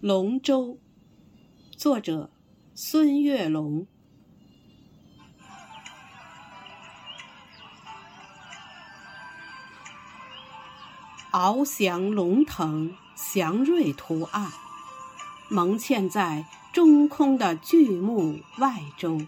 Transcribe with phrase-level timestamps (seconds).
[0.00, 0.78] 龙舟，
[1.76, 2.30] 作者
[2.72, 3.84] 孙月龙。
[11.32, 14.52] 翱翔龙腾，祥瑞图案，
[15.48, 19.22] 蒙嵌在中空的巨木外周。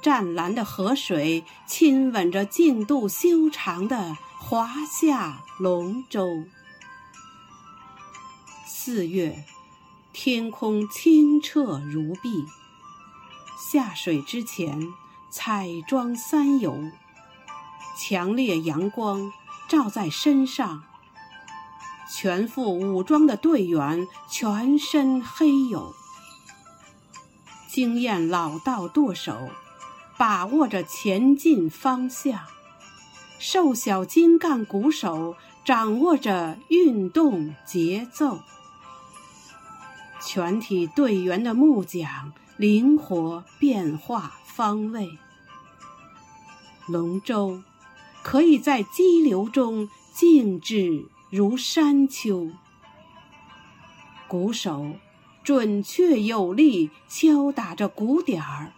[0.00, 6.46] 湛蓝的河水亲吻着净度修长的华夏龙舟。
[8.82, 9.44] 四月，
[10.10, 12.46] 天空清澈如碧。
[13.70, 14.80] 下水之前，
[15.30, 16.90] 彩妆三游。
[17.98, 19.30] 强烈阳光
[19.68, 20.82] 照在身上，
[22.10, 25.92] 全副武装的队员全身黑黝。
[27.68, 29.50] 经验老道舵手。
[30.16, 32.40] 把握着前进方向，
[33.38, 38.40] 瘦小精干鼓手掌握着运动节奏，
[40.20, 45.18] 全体队员的木桨灵活变化方位。
[46.86, 47.62] 龙舟
[48.22, 52.50] 可以在激流中静止如山丘，
[54.28, 54.94] 鼓手
[55.42, 58.72] 准确有力敲打着鼓点儿。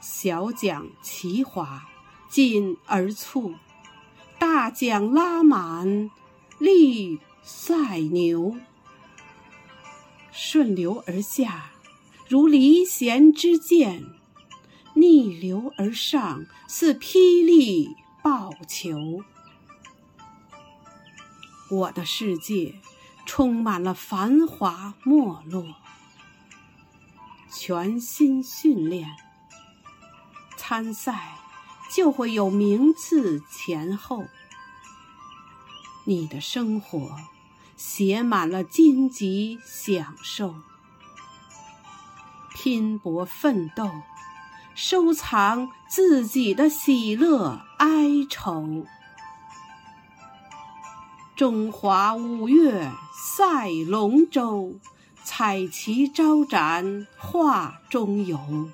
[0.00, 1.88] 小桨齐划，
[2.28, 3.54] 紧而促；
[4.38, 6.10] 大桨拉满，
[6.58, 8.54] 力赛牛。
[10.32, 11.72] 顺流而下，
[12.28, 14.02] 如离弦之箭；
[14.94, 19.22] 逆流而上，似霹雳爆球。
[21.70, 22.74] 我的世界
[23.26, 25.76] 充满了繁华没落，
[27.52, 29.08] 全心训练。
[30.56, 31.36] 参赛
[31.92, 34.24] 就会有名次前后，
[36.04, 37.16] 你的生活
[37.82, 40.54] 写满了荆棘享受，
[42.54, 43.90] 拼搏奋斗，
[44.74, 48.84] 收藏自己的喜乐哀愁。
[51.34, 54.74] 中华五岳赛龙舟，
[55.24, 58.68] 彩旗招展画中游。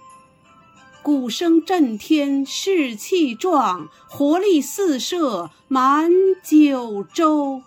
[1.04, 6.10] 鼓声震天，士气壮，活力四射满
[6.42, 7.62] 九州。